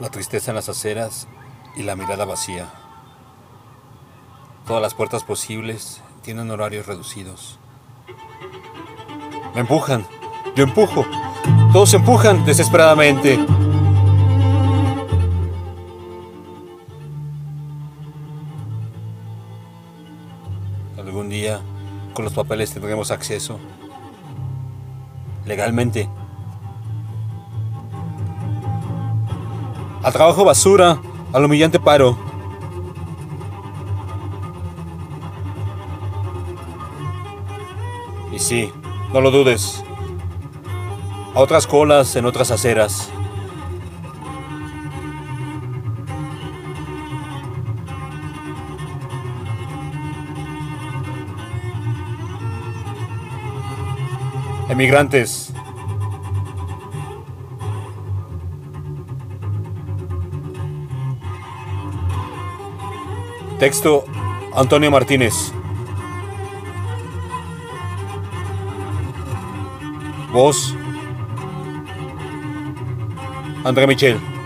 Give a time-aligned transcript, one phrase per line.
[0.00, 1.26] La tristeza en las aceras
[1.74, 2.68] y la mirada vacía.
[4.64, 7.58] Todas las puertas posibles tienen horarios reducidos.
[9.54, 10.06] Me empujan.
[10.54, 11.04] Yo empujo.
[11.72, 13.38] Todos empujan desesperadamente.
[20.96, 21.60] Algún día,
[22.14, 23.58] con los papeles tendremos acceso.
[25.44, 26.08] Legalmente.
[30.08, 30.98] Al trabajo basura,
[31.34, 32.16] al humillante paro.
[38.32, 38.72] Y sí,
[39.12, 39.84] no lo dudes.
[41.34, 43.10] A otras colas en otras aceras.
[54.70, 55.52] Emigrantes.
[63.58, 64.04] Texto
[64.54, 65.52] Antonio Martínez.
[70.32, 70.76] Voz
[73.64, 74.37] André Michel.